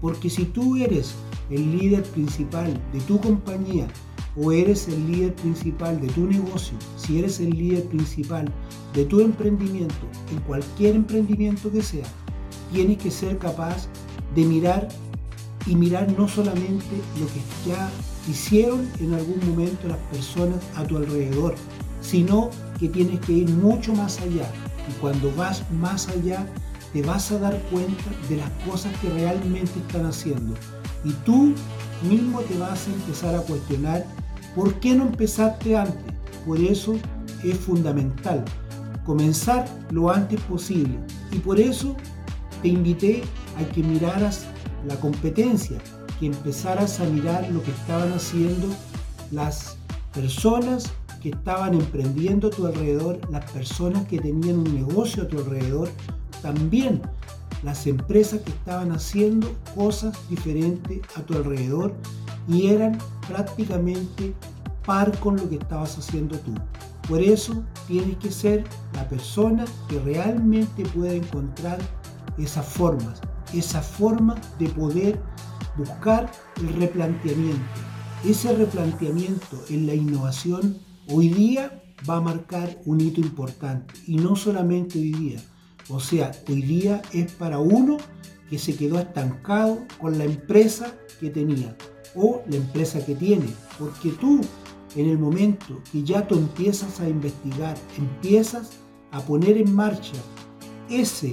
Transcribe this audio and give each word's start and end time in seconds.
Porque 0.00 0.30
si 0.30 0.44
tú 0.44 0.76
eres 0.76 1.14
el 1.50 1.76
líder 1.76 2.02
principal 2.04 2.80
de 2.92 3.00
tu 3.00 3.20
compañía 3.20 3.88
o 4.36 4.52
eres 4.52 4.86
el 4.88 5.10
líder 5.10 5.34
principal 5.34 6.00
de 6.00 6.08
tu 6.08 6.26
negocio, 6.26 6.76
si 6.96 7.18
eres 7.18 7.40
el 7.40 7.50
líder 7.50 7.84
principal 7.84 8.52
de 8.94 9.04
tu 9.04 9.20
emprendimiento, 9.20 10.06
en 10.30 10.40
cualquier 10.40 10.94
emprendimiento 10.94 11.70
que 11.70 11.82
sea, 11.82 12.06
tienes 12.72 12.98
que 12.98 13.10
ser 13.10 13.38
capaz 13.38 13.88
de 14.34 14.44
mirar 14.44 14.88
y 15.66 15.74
mirar 15.74 16.12
no 16.16 16.28
solamente 16.28 16.86
lo 17.18 17.26
que 17.26 17.68
ya 17.68 17.90
hicieron 18.30 18.88
en 19.00 19.14
algún 19.14 19.40
momento 19.48 19.88
las 19.88 19.98
personas 20.12 20.58
a 20.76 20.84
tu 20.84 20.96
alrededor, 20.96 21.54
sino 22.00 22.50
que 22.78 22.88
tienes 22.88 23.20
que 23.20 23.32
ir 23.32 23.48
mucho 23.48 23.92
más 23.94 24.20
allá. 24.20 24.50
Y 24.88 24.92
cuando 25.00 25.34
vas 25.34 25.70
más 25.72 26.08
allá, 26.08 26.46
te 26.92 27.02
vas 27.02 27.30
a 27.32 27.38
dar 27.38 27.60
cuenta 27.70 28.04
de 28.28 28.36
las 28.36 28.50
cosas 28.66 28.96
que 29.00 29.10
realmente 29.10 29.78
están 29.86 30.06
haciendo. 30.06 30.54
Y 31.04 31.12
tú 31.24 31.54
mismo 32.08 32.40
te 32.40 32.58
vas 32.58 32.86
a 32.88 32.92
empezar 32.92 33.34
a 33.34 33.40
cuestionar 33.40 34.04
por 34.54 34.74
qué 34.80 34.94
no 34.94 35.04
empezaste 35.04 35.76
antes. 35.76 36.14
Por 36.46 36.58
eso 36.58 36.96
es 37.44 37.56
fundamental 37.58 38.44
comenzar 39.04 39.66
lo 39.90 40.10
antes 40.10 40.40
posible. 40.42 40.98
Y 41.32 41.38
por 41.38 41.58
eso 41.58 41.96
te 42.62 42.68
invité 42.68 43.22
a 43.58 43.64
que 43.72 43.82
miraras 43.82 44.46
la 44.86 44.96
competencia, 44.96 45.78
que 46.20 46.26
empezaras 46.26 47.00
a 47.00 47.04
mirar 47.04 47.48
lo 47.50 47.62
que 47.62 47.70
estaban 47.70 48.12
haciendo 48.12 48.68
las 49.30 49.76
personas 50.12 50.92
que 51.22 51.30
estaban 51.30 51.74
emprendiendo 51.74 52.48
a 52.48 52.50
tu 52.50 52.66
alrededor, 52.66 53.18
las 53.30 53.50
personas 53.50 54.06
que 54.06 54.18
tenían 54.18 54.58
un 54.58 54.74
negocio 54.74 55.24
a 55.24 55.28
tu 55.28 55.38
alrededor, 55.38 55.88
también 56.42 57.02
las 57.62 57.86
empresas 57.86 58.40
que 58.42 58.50
estaban 58.50 58.92
haciendo 58.92 59.52
cosas 59.74 60.16
diferentes 60.28 61.00
a 61.16 61.22
tu 61.22 61.34
alrededor 61.34 61.94
y 62.46 62.68
eran 62.68 62.98
prácticamente 63.26 64.34
par 64.84 65.16
con 65.18 65.36
lo 65.36 65.48
que 65.48 65.56
estabas 65.56 65.98
haciendo 65.98 66.38
tú. 66.38 66.54
Por 67.08 67.22
eso 67.22 67.64
tienes 67.86 68.16
que 68.18 68.30
ser 68.30 68.64
la 68.94 69.08
persona 69.08 69.64
que 69.88 69.98
realmente 70.00 70.84
pueda 70.84 71.12
encontrar 71.12 71.78
esas 72.36 72.66
formas, 72.66 73.20
esa 73.52 73.82
forma 73.82 74.34
de 74.58 74.68
poder 74.68 75.20
buscar 75.76 76.30
el 76.56 76.74
replanteamiento. 76.74 77.62
Ese 78.24 78.54
replanteamiento 78.54 79.62
en 79.70 79.86
la 79.86 79.94
innovación 79.94 80.78
hoy 81.08 81.28
día 81.28 81.82
va 82.08 82.16
a 82.16 82.20
marcar 82.20 82.78
un 82.84 83.00
hito 83.00 83.20
importante 83.20 83.94
y 84.06 84.16
no 84.16 84.36
solamente 84.36 84.98
hoy 84.98 85.12
día. 85.12 85.40
O 85.88 86.00
sea, 86.00 86.32
hoy 86.48 86.62
día 86.62 87.02
es 87.12 87.32
para 87.32 87.58
uno 87.58 87.96
que 88.50 88.58
se 88.58 88.76
quedó 88.76 88.98
estancado 88.98 89.86
con 90.00 90.18
la 90.18 90.24
empresa 90.24 90.94
que 91.20 91.30
tenía 91.30 91.76
o 92.14 92.42
la 92.48 92.56
empresa 92.56 93.04
que 93.04 93.14
tiene. 93.14 93.46
Porque 93.78 94.10
tú, 94.10 94.40
en 94.96 95.08
el 95.08 95.18
momento 95.18 95.80
que 95.92 96.02
ya 96.02 96.26
tú 96.26 96.36
empiezas 96.36 97.00
a 97.00 97.08
investigar, 97.08 97.76
empiezas 97.96 98.70
a 99.10 99.20
poner 99.20 99.56
en 99.56 99.74
marcha 99.74 100.16
ese 100.90 101.32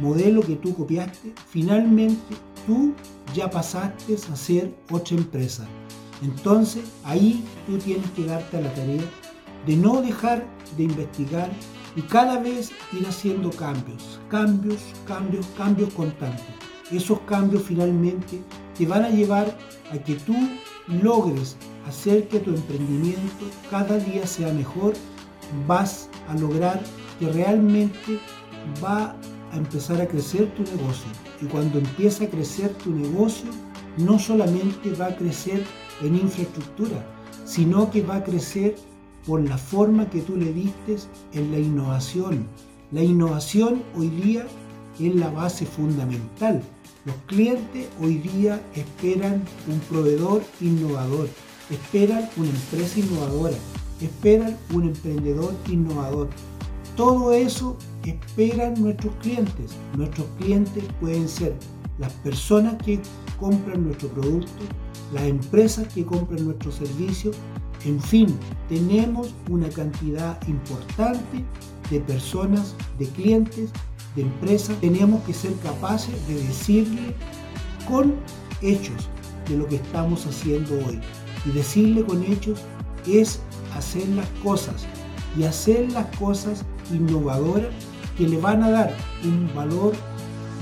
modelo 0.00 0.40
que 0.42 0.56
tú 0.56 0.74
copiaste, 0.74 1.34
finalmente 1.50 2.34
tú 2.66 2.94
ya 3.34 3.50
pasaste 3.50 4.14
a 4.14 4.36
ser 4.36 4.74
otra 4.90 5.16
empresa. 5.16 5.66
Entonces 6.22 6.84
ahí 7.04 7.44
tú 7.66 7.78
tienes 7.78 8.08
que 8.12 8.24
darte 8.24 8.56
a 8.56 8.60
la 8.60 8.74
tarea 8.74 9.02
de 9.66 9.76
no 9.76 10.02
dejar 10.02 10.46
de 10.76 10.84
investigar 10.84 11.50
y 11.94 12.02
cada 12.02 12.38
vez 12.40 12.70
ir 12.92 13.06
haciendo 13.06 13.50
cambios, 13.50 14.20
cambios, 14.28 14.80
cambios, 15.06 15.46
cambios 15.56 15.92
constantes. 15.94 16.46
Esos 16.90 17.20
cambios 17.20 17.62
finalmente 17.62 18.42
te 18.76 18.86
van 18.86 19.04
a 19.04 19.10
llevar 19.10 19.56
a 19.92 19.98
que 19.98 20.14
tú 20.14 20.34
logres 20.88 21.56
hacer 21.86 22.28
que 22.28 22.40
tu 22.40 22.50
emprendimiento 22.50 23.46
cada 23.70 23.98
día 23.98 24.26
sea 24.26 24.52
mejor, 24.52 24.94
vas 25.66 26.08
a 26.28 26.34
lograr 26.34 26.80
que 27.18 27.28
realmente 27.28 28.18
va 28.82 29.16
a 29.52 29.56
empezar 29.56 30.00
a 30.00 30.06
crecer 30.06 30.50
tu 30.54 30.62
negocio. 30.62 31.10
Y 31.40 31.46
cuando 31.46 31.78
empieza 31.78 32.24
a 32.24 32.28
crecer 32.28 32.72
tu 32.74 32.90
negocio, 32.90 33.50
no 33.98 34.18
solamente 34.18 34.92
va 34.92 35.06
a 35.06 35.16
crecer 35.16 35.64
en 36.02 36.16
infraestructura, 36.16 37.04
sino 37.44 37.90
que 37.90 38.02
va 38.02 38.16
a 38.16 38.24
crecer 38.24 38.76
por 39.26 39.46
la 39.48 39.58
forma 39.58 40.08
que 40.10 40.20
tú 40.20 40.36
le 40.36 40.52
diste 40.52 40.96
en 41.32 41.50
la 41.52 41.58
innovación. 41.58 42.46
La 42.90 43.02
innovación 43.02 43.82
hoy 43.96 44.08
día 44.08 44.46
es 45.00 45.14
la 45.14 45.30
base 45.30 45.66
fundamental. 45.66 46.62
Los 47.04 47.16
clientes 47.26 47.88
hoy 48.00 48.18
día 48.18 48.60
esperan 48.74 49.42
un 49.68 49.78
proveedor 49.90 50.42
innovador, 50.60 51.28
esperan 51.70 52.28
una 52.36 52.50
empresa 52.50 53.00
innovadora, 53.00 53.56
esperan 54.00 54.56
un 54.72 54.84
emprendedor 54.84 55.54
innovador. 55.68 56.28
Todo 56.96 57.32
eso 57.32 57.76
esperan 58.04 58.74
nuestros 58.80 59.14
clientes. 59.16 59.72
Nuestros 59.96 60.26
clientes 60.38 60.84
pueden 61.00 61.28
ser 61.28 61.54
las 61.98 62.12
personas 62.12 62.76
que 62.82 63.00
compran 63.40 63.84
nuestro 63.84 64.08
producto, 64.08 64.62
las 65.12 65.24
empresas 65.24 65.92
que 65.92 66.04
compran 66.04 66.44
nuestro 66.44 66.70
servicio, 66.70 67.32
en 67.84 68.00
fin, 68.00 68.28
tenemos 68.68 69.34
una 69.50 69.68
cantidad 69.68 70.38
importante 70.46 71.44
de 71.90 72.00
personas, 72.00 72.74
de 72.98 73.06
clientes, 73.08 73.70
de 74.14 74.22
empresas. 74.22 74.76
Tenemos 74.80 75.22
que 75.24 75.34
ser 75.34 75.54
capaces 75.58 76.14
de 76.28 76.34
decirle 76.34 77.14
con 77.88 78.14
hechos 78.60 79.08
de 79.48 79.56
lo 79.56 79.66
que 79.66 79.76
estamos 79.76 80.26
haciendo 80.26 80.74
hoy. 80.86 81.00
Y 81.44 81.50
decirle 81.50 82.04
con 82.04 82.22
hechos 82.22 82.60
es 83.06 83.40
hacer 83.74 84.08
las 84.10 84.28
cosas. 84.42 84.86
Y 85.36 85.44
hacer 85.44 85.90
las 85.92 86.06
cosas 86.16 86.64
innovadoras 86.92 87.70
que 88.16 88.28
le 88.28 88.38
van 88.38 88.62
a 88.62 88.70
dar 88.70 88.94
un 89.24 89.50
valor 89.54 89.94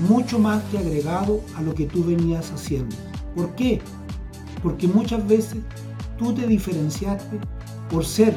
mucho 0.07 0.39
más 0.39 0.63
que 0.71 0.79
agregado 0.79 1.41
a 1.55 1.61
lo 1.61 1.75
que 1.75 1.85
tú 1.85 2.03
venías 2.03 2.51
haciendo. 2.51 2.95
¿Por 3.35 3.53
qué? 3.55 3.79
Porque 4.63 4.87
muchas 4.87 5.27
veces 5.27 5.59
tú 6.21 6.33
te 6.33 6.45
diferenciaste 6.45 7.39
por 7.89 8.05
ser 8.05 8.35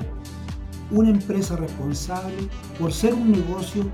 una 0.91 1.11
empresa 1.11 1.55
responsable, 1.57 2.49
por 2.81 2.93
ser 2.93 3.13
un 3.13 3.31
negocio 3.31 3.85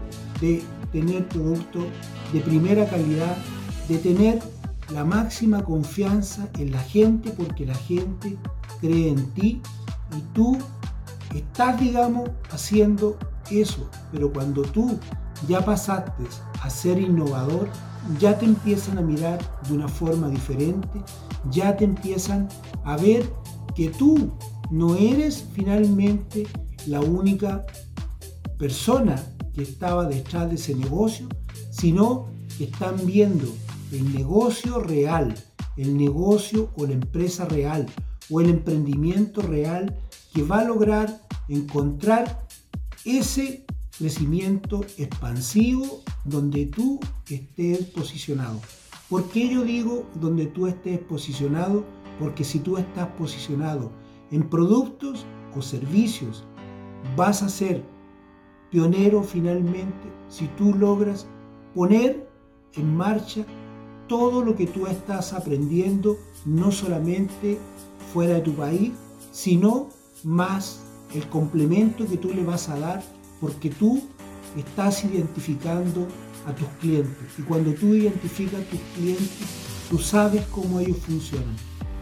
de 0.40 0.62
tener 0.92 1.26
productos 1.28 1.84
de 2.32 2.40
primera 2.40 2.88
calidad, 2.88 3.36
de 3.88 3.98
tener 3.98 4.40
la 4.92 5.04
máxima 5.04 5.64
confianza 5.64 6.48
en 6.58 6.70
la 6.70 6.78
gente 6.78 7.30
porque 7.30 7.66
la 7.66 7.74
gente 7.74 8.38
cree 8.80 9.10
en 9.10 9.26
ti 9.32 9.60
y 10.16 10.20
tú 10.34 10.56
estás, 11.34 11.80
digamos, 11.80 12.30
haciendo 12.50 13.18
eso, 13.50 13.90
pero 14.12 14.32
cuando 14.32 14.62
tú 14.62 15.00
ya 15.48 15.64
pasaste 15.64 16.24
a 16.62 16.70
ser 16.70 17.00
innovador, 17.00 17.68
ya 18.20 18.38
te 18.38 18.46
empiezan 18.46 18.98
a 18.98 19.02
mirar 19.02 19.38
de 19.68 19.74
una 19.74 19.88
forma 19.88 20.28
diferente, 20.28 21.02
ya 21.50 21.76
te 21.76 21.84
empiezan 21.84 22.48
a 22.84 22.96
ver 22.96 23.28
que 23.80 23.88
tú 23.88 24.32
no 24.70 24.94
eres 24.94 25.42
finalmente 25.54 26.46
la 26.86 27.00
única 27.00 27.64
persona 28.58 29.16
que 29.54 29.62
estaba 29.62 30.04
detrás 30.04 30.50
de 30.50 30.56
ese 30.56 30.74
negocio, 30.74 31.26
sino 31.70 32.26
que 32.58 32.64
están 32.64 33.06
viendo 33.06 33.46
el 33.90 34.12
negocio 34.12 34.80
real, 34.80 35.34
el 35.78 35.96
negocio 35.96 36.70
o 36.76 36.84
la 36.84 36.92
empresa 36.92 37.46
real 37.46 37.86
o 38.28 38.42
el 38.42 38.50
emprendimiento 38.50 39.40
real 39.40 39.96
que 40.34 40.42
va 40.42 40.60
a 40.60 40.64
lograr 40.64 41.22
encontrar 41.48 42.46
ese 43.06 43.64
crecimiento 43.96 44.84
expansivo 44.98 46.02
donde 46.26 46.66
tú 46.66 47.00
estés 47.30 47.86
posicionado. 47.86 48.60
¿Por 49.08 49.30
qué 49.30 49.48
yo 49.48 49.64
digo 49.64 50.04
donde 50.20 50.44
tú 50.44 50.66
estés 50.66 50.98
posicionado? 50.98 51.86
Porque 52.20 52.44
si 52.44 52.60
tú 52.60 52.76
estás 52.76 53.08
posicionado 53.18 53.90
en 54.30 54.48
productos 54.48 55.26
o 55.56 55.62
servicios, 55.62 56.44
vas 57.16 57.42
a 57.42 57.48
ser 57.48 57.82
pionero 58.70 59.24
finalmente 59.24 60.12
si 60.28 60.46
tú 60.48 60.74
logras 60.74 61.26
poner 61.74 62.28
en 62.74 62.96
marcha 62.96 63.44
todo 64.06 64.44
lo 64.44 64.54
que 64.54 64.66
tú 64.66 64.86
estás 64.86 65.32
aprendiendo, 65.32 66.18
no 66.44 66.70
solamente 66.70 67.58
fuera 68.12 68.34
de 68.34 68.40
tu 68.40 68.54
país, 68.54 68.92
sino 69.32 69.88
más 70.24 70.82
el 71.14 71.28
complemento 71.28 72.06
que 72.06 72.16
tú 72.16 72.32
le 72.32 72.44
vas 72.44 72.68
a 72.68 72.78
dar 72.78 73.02
porque 73.40 73.70
tú 73.70 74.02
estás 74.56 75.04
identificando 75.04 76.06
a 76.46 76.54
tus 76.54 76.68
clientes 76.80 77.38
y 77.38 77.42
cuando 77.42 77.72
tú 77.74 77.94
identificas 77.94 78.60
a 78.60 78.64
tus 78.64 78.80
clientes, 78.94 79.30
tú 79.88 79.98
sabes 79.98 80.44
cómo 80.46 80.80
ellos 80.80 80.98
funcionan. 80.98 81.69